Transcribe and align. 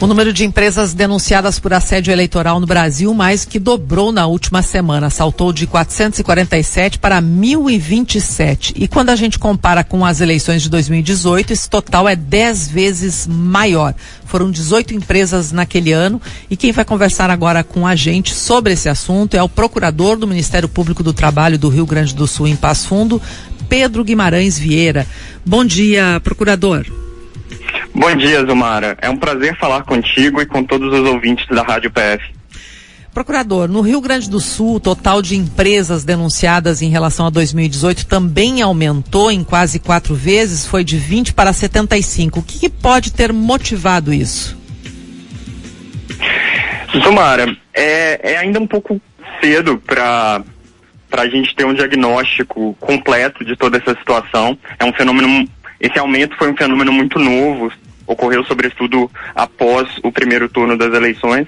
O 0.00 0.06
número 0.06 0.32
de 0.32 0.46
empresas 0.46 0.94
denunciadas 0.94 1.58
por 1.58 1.74
assédio 1.74 2.10
eleitoral 2.10 2.58
no 2.58 2.66
Brasil 2.66 3.12
mais 3.12 3.44
que 3.44 3.58
dobrou 3.58 4.10
na 4.10 4.26
última 4.26 4.62
semana, 4.62 5.10
saltou 5.10 5.52
de 5.52 5.66
447 5.66 6.98
para 6.98 7.20
1027. 7.20 8.72
E 8.78 8.88
quando 8.88 9.10
a 9.10 9.16
gente 9.16 9.38
compara 9.38 9.84
com 9.84 10.02
as 10.02 10.22
eleições 10.22 10.62
de 10.62 10.70
2018, 10.70 11.52
esse 11.52 11.68
total 11.68 12.08
é 12.08 12.16
10 12.16 12.68
vezes 12.68 13.26
maior. 13.26 13.94
Foram 14.24 14.50
18 14.50 14.94
empresas 14.94 15.52
naquele 15.52 15.92
ano 15.92 16.18
e 16.48 16.56
quem 16.56 16.72
vai 16.72 16.86
conversar 16.86 17.28
agora 17.28 17.62
com 17.62 17.86
a 17.86 17.94
gente 17.94 18.34
sobre 18.34 18.72
esse 18.72 18.88
assunto 18.88 19.36
é 19.36 19.42
o 19.42 19.50
procurador 19.50 20.16
do 20.16 20.26
Ministério 20.26 20.68
Público 20.68 21.02
do 21.02 21.12
Trabalho 21.12 21.58
do 21.58 21.68
Rio 21.68 21.84
Grande 21.84 22.14
do 22.14 22.26
Sul 22.26 22.48
em 22.48 22.56
Passo 22.56 22.88
Fundo, 22.88 23.20
Pedro 23.68 24.02
Guimarães 24.02 24.58
Vieira. 24.58 25.06
Bom 25.44 25.62
dia, 25.62 26.18
procurador. 26.24 26.86
Bom 27.94 28.14
dia, 28.14 28.44
Zumara. 28.44 28.96
É 29.00 29.10
um 29.10 29.16
prazer 29.16 29.56
falar 29.58 29.82
contigo 29.82 30.40
e 30.40 30.46
com 30.46 30.64
todos 30.64 30.92
os 30.92 31.08
ouvintes 31.08 31.46
da 31.48 31.62
Rádio 31.62 31.90
PF. 31.90 32.40
Procurador, 33.12 33.68
no 33.68 33.80
Rio 33.80 34.00
Grande 34.00 34.30
do 34.30 34.38
Sul, 34.38 34.76
o 34.76 34.80
total 34.80 35.20
de 35.20 35.34
empresas 35.34 36.04
denunciadas 36.04 36.80
em 36.80 36.88
relação 36.88 37.26
a 37.26 37.30
2018 37.30 38.06
também 38.06 38.62
aumentou 38.62 39.32
em 39.32 39.42
quase 39.42 39.80
quatro 39.80 40.14
vezes, 40.14 40.64
foi 40.64 40.84
de 40.84 40.96
20 40.96 41.34
para 41.34 41.52
75. 41.52 42.38
O 42.38 42.42
que, 42.42 42.60
que 42.60 42.68
pode 42.68 43.12
ter 43.12 43.32
motivado 43.32 44.14
isso? 44.14 44.56
Zumara, 47.02 47.56
é, 47.74 48.34
é 48.34 48.36
ainda 48.38 48.60
um 48.60 48.66
pouco 48.66 49.00
cedo 49.40 49.78
para 49.78 50.42
para 51.10 51.22
a 51.22 51.28
gente 51.28 51.56
ter 51.56 51.64
um 51.64 51.74
diagnóstico 51.74 52.76
completo 52.78 53.44
de 53.44 53.56
toda 53.56 53.76
essa 53.78 53.96
situação. 53.98 54.56
É 54.78 54.84
um 54.84 54.92
fenômeno 54.92 55.44
esse 55.80 55.98
aumento 55.98 56.36
foi 56.36 56.50
um 56.50 56.56
fenômeno 56.56 56.92
muito 56.92 57.18
novo, 57.18 57.72
ocorreu 58.06 58.44
sobretudo 58.44 59.10
após 59.34 59.88
o 60.02 60.10
primeiro 60.12 60.48
turno 60.48 60.76
das 60.76 60.92
eleições, 60.92 61.46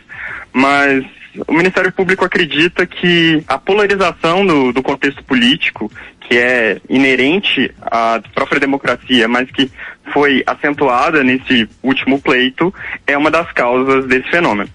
mas 0.53 1.05
o 1.47 1.53
Ministério 1.53 1.91
Público 1.93 2.25
acredita 2.25 2.87
que 2.87 3.43
a 3.49 3.59
polarização 3.59 4.45
do, 4.45 4.73
do 4.73 4.83
contexto 4.83 5.25
político, 5.25 5.91
que 6.21 6.37
é 6.37 6.81
inerente 6.89 7.73
à 7.81 8.21
própria 8.35 8.61
democracia, 8.61 9.27
mas 9.27 9.51
que 9.51 9.71
foi 10.13 10.43
acentuada 10.47 11.25
nesse 11.25 11.69
último 11.83 12.21
pleito, 12.21 12.73
é 13.07 13.17
uma 13.17 13.31
das 13.31 13.51
causas 13.53 14.07
desse 14.07 14.29
fenômeno. 14.31 14.71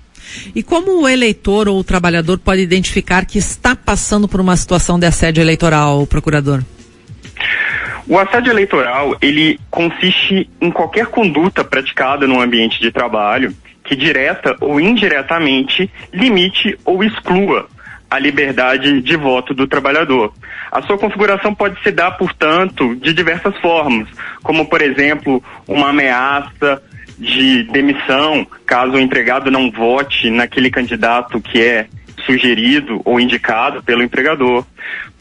E 0.54 0.62
como 0.64 1.02
o 1.02 1.08
eleitor 1.08 1.70
ou 1.70 1.80
o 1.80 1.84
trabalhador 1.84 2.39
pode 2.39 2.62
identificar 2.62 3.26
que 3.26 3.38
está 3.38 3.76
passando 3.76 4.28
por 4.28 4.42
uma 4.42 4.58
situação 4.58 5.00
de 5.00 5.06
assédio 5.06 5.42
eleitoral, 5.42 6.06
procurador? 6.08 6.64
O 8.10 8.18
assédio 8.18 8.52
eleitoral, 8.52 9.18
ele 9.22 9.60
consiste 9.70 10.50
em 10.62 10.72
qualquer 10.72 11.08
conduta 11.08 11.64
praticada 11.64 12.26
no 12.26 12.40
ambiente 12.40 12.80
de 12.80 12.90
trabalho 12.90 13.54
que 13.84 13.96
direta 13.96 14.56
ou 14.62 14.80
indiretamente 14.80 15.92
limite 16.14 16.78
ou 16.86 17.04
exclua 17.04 17.68
a 18.10 18.18
liberdade 18.18 19.02
de 19.02 19.18
voto 19.18 19.54
do 19.54 19.68
trabalhador. 19.68 20.34
A 20.72 20.82
sua 20.82 20.98
configuração 20.98 21.54
pode 21.54 21.82
se 21.84 21.92
dar, 21.92 22.12
portanto, 22.12 22.96
de 22.96 23.14
diversas 23.14 23.56
formas, 23.58 24.08
como, 24.42 24.66
por 24.66 24.82
exemplo, 24.82 25.44
uma 25.68 25.90
ameaça 25.90 26.82
de 27.18 27.64
demissão 27.64 28.48
caso 28.66 28.94
o 28.94 29.00
empregado 29.00 29.52
não 29.52 29.72
vote 29.72 30.30
naquele 30.30 30.70
candidato 30.70 31.42
que 31.42 31.62
é 31.62 31.88
sugerido 32.28 33.02
ou 33.03 33.20
indicado 33.20 33.81
pelo 33.81 34.03
empregador, 34.03 34.64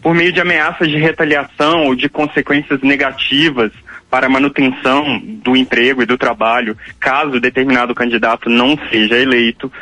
por 0.02 0.14
meio 0.14 0.32
de 0.32 0.40
ameaças 0.40 0.88
de 0.88 0.98
retaliação 0.98 1.86
ou 1.86 1.94
de 1.94 2.08
consequências 2.08 2.82
negativas 2.82 3.72
para 4.10 4.26
a 4.26 4.30
manutenção 4.30 5.18
do 5.24 5.56
emprego 5.56 6.02
e 6.02 6.06
do 6.06 6.18
trabalho, 6.18 6.76
caso 7.00 7.40
determinado 7.40 7.94
candidato 7.94 8.50
não 8.50 8.78
seja 8.90 9.18
eleito, 9.18 9.72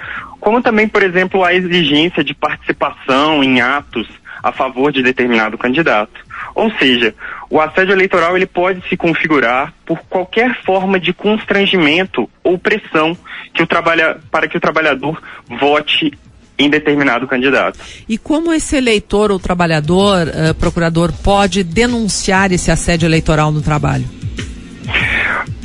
como 0.41 0.63
também, 0.63 0.87
por 0.87 1.03
exemplo, 1.03 1.45
a 1.45 1.55
exigência 1.55 2.23
de 2.23 2.35
participação 2.35 3.43
em 3.43 3.61
atos 3.61 4.09
a 4.43 4.53
favor 4.53 4.93
de 4.93 5.03
determinado 5.03 5.57
candidato. 5.57 6.21
Ou 6.55 6.71
seja, 6.73 7.15
o 7.49 7.59
assédio 7.61 7.93
eleitoral 7.93 8.37
ele 8.37 8.47
pode 8.47 8.87
se 8.89 8.97
configurar 8.97 9.73
por 9.87 9.99
qualquer 10.01 10.63
forma 10.63 11.01
de 11.01 11.15
constrangimento 11.15 12.29
ou 12.43 12.59
pressão 12.59 13.17
que 13.55 13.63
o 13.63 13.67
trabalha, 13.67 14.19
para 14.31 14.47
que 14.47 14.57
o 14.57 14.61
trabalhador 14.61 15.21
vote 15.49 16.13
em 16.59 16.71
determinado 16.71 17.27
candidato. 17.27 17.79
E 18.09 18.17
como 18.17 18.53
esse 18.53 18.77
eleitor 18.77 19.31
ou 19.31 19.39
trabalhador, 19.39 20.29
uh, 20.29 20.55
procurador, 20.55 21.13
pode 21.13 21.65
denunciar 21.65 22.53
esse 22.53 22.71
assédio 22.71 23.07
eleitoral 23.07 23.51
no 23.51 23.61
trabalho? 23.61 24.05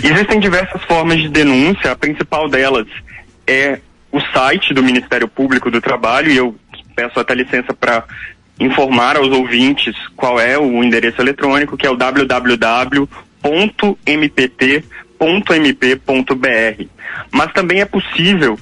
Existem 0.03 0.39
diversas 0.39 0.81
formas 0.83 1.19
de 1.19 1.29
denúncia. 1.29 1.91
A 1.91 1.95
principal 1.95 2.49
delas 2.49 2.87
é 3.45 3.79
o 4.11 4.19
site 4.19 4.73
do 4.73 4.81
Ministério 4.81 5.27
Público 5.27 5.69
do 5.69 5.79
Trabalho, 5.79 6.31
e 6.31 6.37
eu 6.37 6.55
peço 6.95 7.19
até 7.19 7.35
licença 7.35 7.73
para 7.73 8.03
informar 8.59 9.15
aos 9.15 9.29
ouvintes 9.29 9.95
qual 10.15 10.39
é 10.39 10.57
o 10.57 10.83
endereço 10.83 11.21
eletrônico, 11.21 11.77
que 11.77 11.85
é 11.85 11.89
o 11.89 11.95
www.mpt.mp.br. 11.95 13.09
Mas 17.31 17.53
também 17.53 17.81
é 17.81 17.85
possível 17.85 18.57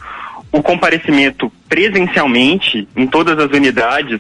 o 0.52 0.62
comparecimento 0.62 1.52
presencialmente 1.68 2.88
em 2.96 3.08
todas 3.08 3.38
as 3.38 3.52
unidades 3.52 4.20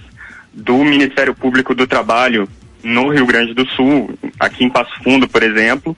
do 0.53 0.77
Ministério 0.83 1.33
Público 1.33 1.73
do 1.73 1.87
Trabalho 1.87 2.47
no 2.83 3.09
Rio 3.09 3.25
Grande 3.25 3.53
do 3.53 3.67
Sul, 3.69 4.17
aqui 4.39 4.63
em 4.63 4.69
Passo 4.69 4.91
Fundo, 5.03 5.27
por 5.27 5.43
exemplo. 5.43 5.95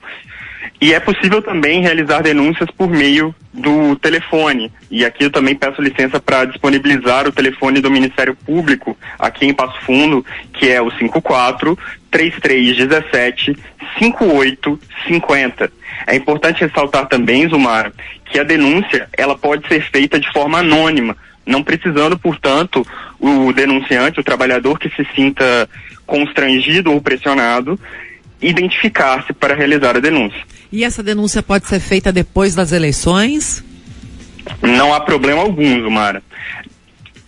E 0.80 0.94
é 0.94 1.00
possível 1.00 1.42
também 1.42 1.82
realizar 1.82 2.22
denúncias 2.22 2.70
por 2.70 2.88
meio 2.88 3.34
do 3.52 3.96
telefone. 3.96 4.72
E 4.90 5.04
aqui 5.04 5.24
eu 5.24 5.30
também 5.30 5.54
peço 5.54 5.82
licença 5.82 6.18
para 6.18 6.46
disponibilizar 6.46 7.28
o 7.28 7.32
telefone 7.32 7.80
do 7.80 7.90
Ministério 7.90 8.34
Público 8.34 8.96
aqui 9.18 9.46
em 9.46 9.52
Passo 9.52 9.78
Fundo, 9.82 10.24
que 10.52 10.70
é 10.70 10.80
o 10.80 10.90
54 10.90 11.78
3317 12.10 13.56
5850. 13.98 15.72
É 16.06 16.16
importante 16.16 16.64
ressaltar 16.64 17.06
também, 17.06 17.48
Zumar, 17.48 17.92
que 18.24 18.38
a 18.38 18.44
denúncia 18.44 19.08
ela 19.16 19.36
pode 19.36 19.66
ser 19.68 19.82
feita 19.90 20.18
de 20.18 20.30
forma 20.32 20.58
anônima, 20.58 21.16
não 21.44 21.62
precisando, 21.62 22.18
portanto, 22.18 22.86
o 23.18 23.52
denunciante, 23.52 24.20
o 24.20 24.24
trabalhador 24.24 24.78
que 24.78 24.88
se 24.90 25.06
sinta 25.14 25.68
constrangido 26.06 26.92
ou 26.92 27.00
pressionado, 27.00 27.78
identificar-se 28.40 29.32
para 29.32 29.54
realizar 29.54 29.96
a 29.96 30.00
denúncia. 30.00 30.40
E 30.72 30.84
essa 30.84 31.02
denúncia 31.02 31.42
pode 31.42 31.66
ser 31.66 31.80
feita 31.80 32.12
depois 32.12 32.54
das 32.54 32.72
eleições? 32.72 33.64
Não 34.62 34.94
há 34.94 35.00
problema 35.00 35.42
algum, 35.42 35.82
Zumara. 35.82 36.22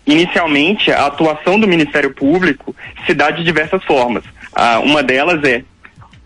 Inicialmente, 0.06 0.90
a 0.90 1.06
atuação 1.06 1.58
do 1.58 1.68
Ministério 1.68 2.12
Público 2.12 2.74
se 3.06 3.14
dá 3.14 3.30
de 3.30 3.44
diversas 3.44 3.82
formas. 3.84 4.24
Ah, 4.54 4.80
uma 4.80 5.02
delas 5.02 5.42
é 5.44 5.62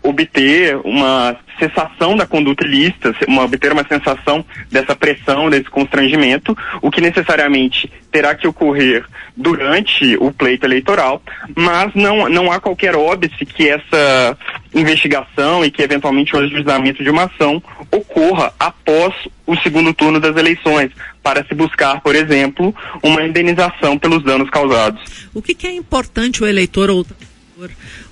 obter 0.01 0.77
uma 0.83 1.35
cessação 1.59 2.15
da 2.15 2.25
conduta 2.25 2.65
ilícita, 2.65 3.13
uma, 3.27 3.43
obter 3.43 3.71
uma 3.71 3.85
sensação 3.87 4.45
dessa 4.71 4.95
pressão, 4.95 5.49
desse 5.49 5.69
constrangimento, 5.69 6.57
o 6.81 6.89
que 6.89 7.01
necessariamente 7.01 7.91
terá 8.11 8.35
que 8.35 8.47
ocorrer 8.47 9.05
durante 9.35 10.15
o 10.17 10.31
pleito 10.31 10.65
eleitoral, 10.65 11.21
mas 11.55 11.93
não, 11.93 12.29
não 12.29 12.51
há 12.51 12.59
qualquer 12.59 12.95
óbice 12.95 13.45
que 13.45 13.69
essa 13.69 14.37
investigação 14.79 15.65
e 15.65 15.71
que 15.71 15.81
eventualmente 15.81 16.35
o 16.35 16.39
ajuizamento 16.39 17.03
de 17.03 17.09
uma 17.09 17.23
ação 17.23 17.61
ocorra 17.91 18.53
após 18.59 19.13
o 19.45 19.55
segundo 19.57 19.93
turno 19.93 20.19
das 20.19 20.35
eleições, 20.35 20.91
para 21.23 21.45
se 21.45 21.53
buscar, 21.53 22.01
por 22.01 22.15
exemplo, 22.15 22.73
uma 23.01 23.23
indenização 23.23 23.97
pelos 23.97 24.23
danos 24.23 24.49
causados. 24.49 25.01
O 25.33 25.41
que, 25.41 25.53
que 25.53 25.67
é 25.67 25.73
importante 25.73 26.43
o 26.43 26.47
eleitor 26.47 26.89
ou 26.89 27.05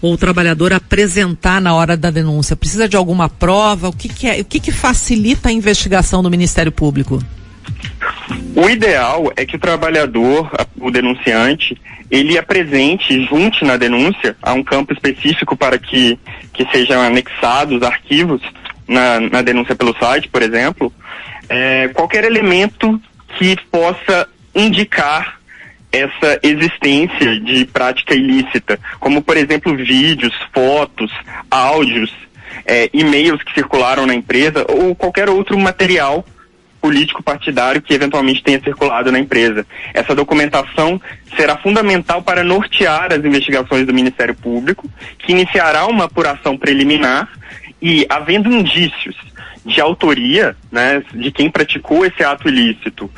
ou 0.01 0.13
o 0.13 0.17
trabalhador 0.17 0.73
apresentar 0.73 1.61
na 1.61 1.75
hora 1.75 1.95
da 1.95 2.09
denúncia? 2.09 2.55
Precisa 2.55 2.89
de 2.89 2.97
alguma 2.97 3.29
prova? 3.29 3.89
O 3.89 3.93
que, 3.93 4.09
que 4.09 4.27
é, 4.27 4.41
o 4.41 4.45
que, 4.45 4.59
que 4.59 4.71
facilita 4.71 5.49
a 5.49 5.51
investigação 5.51 6.23
do 6.23 6.31
Ministério 6.31 6.71
Público? 6.71 7.21
O 8.55 8.69
ideal 8.69 9.33
é 9.35 9.45
que 9.45 9.57
o 9.57 9.59
trabalhador, 9.59 10.49
o 10.79 10.89
denunciante, 10.89 11.75
ele 12.09 12.37
apresente, 12.37 13.25
junte 13.25 13.65
na 13.65 13.75
denúncia, 13.75 14.37
a 14.41 14.53
um 14.53 14.63
campo 14.63 14.93
específico 14.93 15.57
para 15.57 15.77
que, 15.77 16.17
que 16.53 16.65
sejam 16.71 17.01
anexados 17.01 17.83
arquivos 17.83 18.41
na, 18.87 19.19
na 19.19 19.41
denúncia 19.41 19.75
pelo 19.75 19.93
site, 19.99 20.29
por 20.29 20.41
exemplo, 20.41 20.93
é, 21.49 21.89
qualquer 21.89 22.23
elemento 22.23 22.99
que 23.37 23.57
possa 23.69 24.27
indicar 24.55 25.37
essa 25.91 26.39
existência 26.41 27.39
de 27.41 27.65
prática 27.65 28.15
ilícita, 28.15 28.79
como 29.01 29.21
por 29.21 29.35
exemplo 29.35 29.75
vídeos, 29.75 30.33
fotos, 30.53 31.11
áudios, 31.51 32.13
é, 32.65 32.89
e-mails 32.93 33.43
que 33.43 33.53
circularam 33.53 34.05
na 34.05 34.15
empresa 34.15 34.65
ou 34.69 34.95
qualquer 34.95 35.29
outro 35.29 35.57
material 35.57 36.25
político 36.85 37.23
partidário 37.23 37.81
que 37.81 37.95
eventualmente 37.95 38.43
tenha 38.43 38.61
circulado 38.61 39.11
na 39.11 39.17
empresa. 39.17 39.65
Essa 39.91 40.13
documentação 40.13 41.01
será 41.35 41.57
fundamental 41.57 42.21
para 42.21 42.43
nortear 42.43 43.11
as 43.11 43.25
investigações 43.25 43.87
do 43.87 43.93
Ministério 43.93 44.35
Público, 44.35 44.87
que 45.17 45.31
iniciará 45.31 45.87
uma 45.87 46.03
apuração 46.03 46.55
preliminar 46.55 47.27
e, 47.81 48.05
havendo 48.07 48.53
indícios 48.53 49.15
de 49.65 49.81
autoria, 49.81 50.55
né, 50.71 51.01
de 51.11 51.31
quem 51.31 51.49
praticou 51.49 52.05
esse 52.05 52.23
ato 52.23 52.47
ilícito 52.47 53.09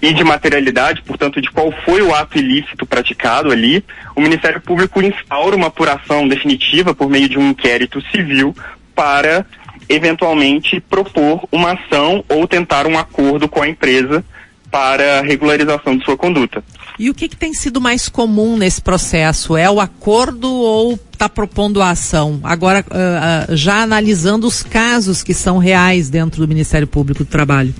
e 0.00 0.14
de 0.14 0.22
materialidade, 0.22 1.02
portanto, 1.02 1.42
de 1.42 1.50
qual 1.50 1.72
foi 1.84 2.02
o 2.02 2.14
ato 2.14 2.38
ilícito 2.38 2.86
praticado 2.86 3.50
ali, 3.50 3.84
o 4.14 4.20
Ministério 4.20 4.60
Público 4.60 5.02
instaura 5.02 5.56
uma 5.56 5.66
apuração 5.66 6.28
definitiva 6.28 6.94
por 6.94 7.10
meio 7.10 7.28
de 7.28 7.36
um 7.36 7.50
inquérito 7.50 8.00
civil 8.12 8.54
para 8.94 9.44
eventualmente 9.88 10.80
propor 10.80 11.46
uma 11.50 11.72
ação 11.72 12.24
ou 12.28 12.46
tentar 12.46 12.86
um 12.86 12.98
acordo 12.98 13.48
com 13.48 13.62
a 13.62 13.68
empresa 13.68 14.24
para 14.70 15.22
regularização 15.22 15.96
de 15.96 16.04
sua 16.04 16.16
conduta. 16.16 16.62
E 16.98 17.10
o 17.10 17.14
que, 17.14 17.28
que 17.28 17.36
tem 17.36 17.52
sido 17.52 17.80
mais 17.80 18.08
comum 18.08 18.56
nesse 18.56 18.80
processo? 18.80 19.56
É 19.56 19.70
o 19.70 19.80
acordo 19.80 20.50
ou 20.50 20.98
está 21.12 21.28
propondo 21.28 21.82
a 21.82 21.90
ação? 21.90 22.40
Agora, 22.42 22.84
uh, 22.90 23.52
uh, 23.52 23.56
já 23.56 23.82
analisando 23.82 24.46
os 24.46 24.62
casos 24.62 25.22
que 25.22 25.34
são 25.34 25.58
reais 25.58 26.08
dentro 26.08 26.40
do 26.40 26.48
Ministério 26.48 26.86
Público 26.86 27.24
do 27.24 27.30
Trabalho. 27.30 27.74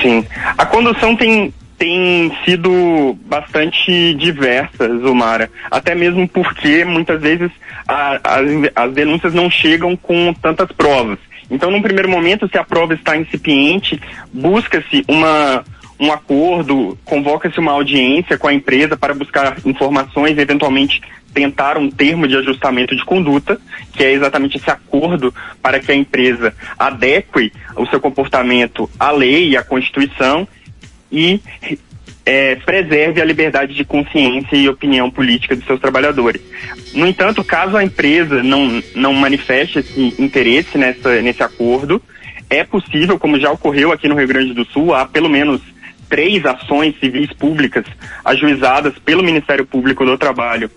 Sim. 0.00 0.24
A 0.56 0.64
condução 0.64 1.16
tem, 1.16 1.52
tem 1.80 2.30
sido 2.44 3.16
bastante 3.24 4.12
diversa, 4.12 4.86
Zumara. 4.98 5.50
Até 5.70 5.94
mesmo 5.94 6.28
porque 6.28 6.84
muitas 6.84 7.22
vezes 7.22 7.50
a, 7.88 8.20
as, 8.22 8.46
as 8.76 8.92
denúncias 8.92 9.32
não 9.32 9.50
chegam 9.50 9.96
com 9.96 10.34
tantas 10.34 10.70
provas. 10.72 11.18
Então, 11.50 11.70
num 11.70 11.80
primeiro 11.80 12.10
momento, 12.10 12.46
se 12.50 12.58
a 12.58 12.64
prova 12.64 12.92
está 12.92 13.16
incipiente, 13.16 13.98
busca-se 14.30 15.02
uma 15.08 15.64
um 15.98 16.10
acordo, 16.10 16.98
convoca-se 17.04 17.60
uma 17.60 17.72
audiência 17.72 18.38
com 18.38 18.48
a 18.48 18.54
empresa 18.54 18.96
para 18.96 19.12
buscar 19.12 19.58
informações 19.66 20.36
e 20.38 20.40
eventualmente 20.40 21.00
tentar 21.34 21.76
um 21.76 21.90
termo 21.90 22.26
de 22.26 22.36
ajustamento 22.36 22.96
de 22.96 23.04
conduta, 23.04 23.60
que 23.92 24.02
é 24.02 24.12
exatamente 24.12 24.56
esse 24.56 24.70
acordo 24.70 25.32
para 25.62 25.78
que 25.78 25.92
a 25.92 25.94
empresa 25.94 26.54
adeque 26.78 27.52
o 27.76 27.86
seu 27.86 28.00
comportamento 28.00 28.88
à 28.98 29.10
lei 29.10 29.50
e 29.50 29.56
à 29.58 29.62
Constituição 29.62 30.48
e 31.10 31.40
é, 32.24 32.56
preserve 32.56 33.20
a 33.20 33.24
liberdade 33.24 33.74
de 33.74 33.84
consciência 33.84 34.56
e 34.56 34.68
opinião 34.68 35.10
política 35.10 35.56
dos 35.56 35.64
seus 35.64 35.80
trabalhadores. 35.80 36.40
No 36.94 37.06
entanto, 37.06 37.42
caso 37.42 37.76
a 37.76 37.84
empresa 37.84 38.42
não, 38.42 38.82
não 38.94 39.12
manifeste 39.12 39.80
esse 39.80 40.14
interesse 40.18 40.76
nessa, 40.76 41.20
nesse 41.22 41.42
acordo, 41.42 42.00
é 42.48 42.64
possível, 42.64 43.18
como 43.18 43.38
já 43.38 43.50
ocorreu 43.50 43.92
aqui 43.92 44.08
no 44.08 44.16
Rio 44.16 44.28
Grande 44.28 44.52
do 44.52 44.64
Sul, 44.64 44.94
há 44.94 45.06
pelo 45.06 45.28
menos 45.28 45.60
três 46.08 46.44
ações 46.44 46.98
civis 46.98 47.32
públicas 47.32 47.84
ajuizadas 48.24 48.94
pelo 48.98 49.22
Ministério 49.22 49.64
Público 49.64 50.04
do 50.04 50.18
Trabalho 50.18 50.70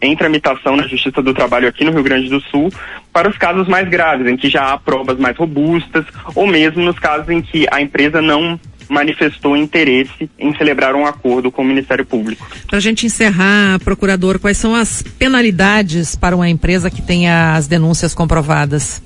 em 0.00 0.14
tramitação 0.14 0.76
na 0.76 0.86
Justiça 0.86 1.22
do 1.22 1.32
Trabalho 1.32 1.66
aqui 1.66 1.84
no 1.84 1.90
Rio 1.90 2.02
Grande 2.02 2.28
do 2.28 2.40
Sul 2.40 2.70
para 3.12 3.28
os 3.28 3.38
casos 3.38 3.66
mais 3.66 3.88
graves, 3.88 4.26
em 4.26 4.36
que 4.36 4.48
já 4.48 4.72
há 4.72 4.78
provas 4.78 5.18
mais 5.18 5.36
robustas, 5.36 6.04
ou 6.34 6.46
mesmo 6.46 6.82
nos 6.82 6.98
casos 6.98 7.28
em 7.30 7.40
que 7.40 7.66
a 7.70 7.80
empresa 7.80 8.20
não 8.20 8.58
manifestou 8.88 9.56
interesse 9.56 10.28
em 10.38 10.54
celebrar 10.56 10.94
um 10.94 11.06
acordo 11.06 11.50
com 11.50 11.62
o 11.62 11.64
Ministério 11.64 12.04
Público. 12.04 12.46
Para 12.66 12.78
a 12.78 12.80
gente 12.80 13.06
encerrar, 13.06 13.78
procurador, 13.80 14.38
quais 14.38 14.56
são 14.56 14.74
as 14.74 15.02
penalidades 15.02 16.16
para 16.16 16.34
uma 16.36 16.48
empresa 16.48 16.90
que 16.90 17.02
tenha 17.02 17.54
as 17.54 17.66
denúncias 17.66 18.14
comprovadas? 18.14 19.02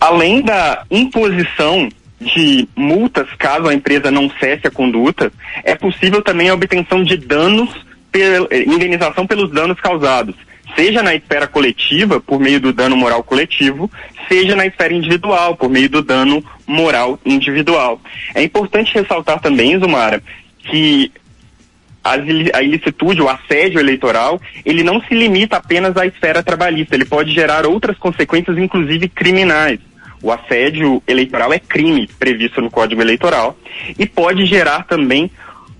Além 0.00 0.42
da 0.42 0.84
imposição 0.90 1.88
de 2.20 2.68
multas 2.76 3.26
caso 3.38 3.66
a 3.66 3.74
empresa 3.74 4.10
não 4.10 4.30
cesse 4.38 4.66
a 4.66 4.70
conduta, 4.70 5.32
é 5.64 5.74
possível 5.74 6.20
também 6.22 6.48
a 6.48 6.54
obtenção 6.54 7.02
de 7.02 7.16
danos, 7.16 7.70
eh, 8.12 8.64
indenização 8.66 9.26
pelos 9.26 9.50
danos 9.50 9.80
causados, 9.80 10.34
seja 10.74 11.02
na 11.02 11.14
esfera 11.14 11.46
coletiva, 11.46 12.20
por 12.20 12.40
meio 12.40 12.60
do 12.60 12.72
dano 12.72 12.96
moral 12.96 13.22
coletivo, 13.22 13.90
seja 14.28 14.54
na 14.54 14.66
esfera 14.66 14.94
individual, 14.94 15.56
por 15.56 15.68
meio 15.68 15.88
do 15.88 16.02
dano 16.02 16.42
moral 16.66 17.18
individual. 17.24 18.00
É 18.34 18.42
importante 18.42 18.94
ressaltar 18.94 19.40
também, 19.40 19.78
Zumara, 19.78 20.22
que 20.58 21.12
a 22.02 22.62
ilicitude, 22.62 23.20
o 23.20 23.28
assédio 23.28 23.78
eleitoral, 23.78 24.40
ele 24.64 24.82
não 24.82 25.02
se 25.02 25.14
limita 25.14 25.56
apenas 25.56 25.96
à 25.96 26.06
esfera 26.06 26.42
trabalhista, 26.42 26.94
ele 26.94 27.04
pode 27.04 27.32
gerar 27.32 27.66
outras 27.66 27.98
consequências, 27.98 28.56
inclusive 28.56 29.08
criminais. 29.08 29.78
O 30.22 30.30
assédio 30.30 31.02
eleitoral 31.06 31.52
é 31.52 31.58
crime 31.58 32.08
previsto 32.18 32.60
no 32.60 32.70
Código 32.70 33.00
Eleitoral 33.00 33.56
e 33.98 34.06
pode 34.06 34.44
gerar 34.44 34.84
também 34.84 35.30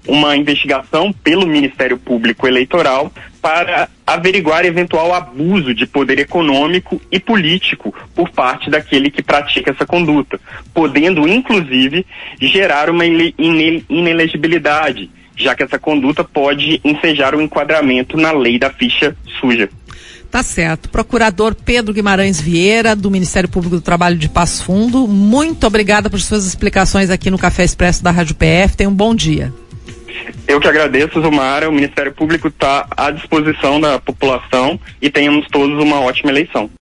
uma 0.06 0.36
investigação 0.36 1.12
pelo 1.12 1.46
Ministério 1.46 1.98
Público 1.98 2.46
Eleitoral 2.46 3.12
para 3.40 3.88
averiguar 4.06 4.64
eventual 4.64 5.14
abuso 5.14 5.74
de 5.74 5.86
poder 5.86 6.18
econômico 6.18 7.00
e 7.10 7.18
político 7.18 7.94
por 8.14 8.28
parte 8.30 8.70
daquele 8.70 9.10
que 9.10 9.22
pratica 9.22 9.70
essa 9.70 9.86
conduta, 9.86 10.38
podendo 10.74 11.26
inclusive 11.28 12.04
gerar 12.40 12.90
uma 12.90 13.04
inelegibilidade, 13.06 15.10
já 15.36 15.54
que 15.54 15.62
essa 15.62 15.78
conduta 15.78 16.24
pode 16.24 16.80
ensejar 16.84 17.34
o 17.34 17.40
enquadramento 17.40 18.16
na 18.16 18.32
lei 18.32 18.58
da 18.58 18.70
ficha 18.70 19.16
suja. 19.40 19.68
Tá 20.30 20.44
certo. 20.44 20.88
Procurador 20.88 21.56
Pedro 21.56 21.92
Guimarães 21.92 22.40
Vieira, 22.40 22.94
do 22.94 23.10
Ministério 23.10 23.48
Público 23.48 23.76
do 23.76 23.82
Trabalho 23.82 24.16
de 24.16 24.28
Passo 24.28 24.62
Fundo, 24.62 25.08
muito 25.08 25.66
obrigada 25.66 26.08
por 26.08 26.20
suas 26.20 26.46
explicações 26.46 27.10
aqui 27.10 27.30
no 27.30 27.38
Café 27.38 27.64
Expresso 27.64 28.04
da 28.04 28.12
Rádio 28.12 28.36
PF. 28.36 28.76
Tenha 28.76 28.88
um 28.88 28.94
bom 28.94 29.12
dia. 29.12 29.52
Eu 30.46 30.60
que 30.60 30.68
agradeço, 30.68 31.20
Zumara. 31.20 31.68
O 31.68 31.72
Ministério 31.72 32.12
Público 32.12 32.48
está 32.48 32.86
à 32.96 33.10
disposição 33.10 33.80
da 33.80 33.98
população 33.98 34.78
e 35.00 35.10
tenhamos 35.10 35.46
todos 35.48 35.82
uma 35.82 36.00
ótima 36.00 36.30
eleição. 36.30 36.70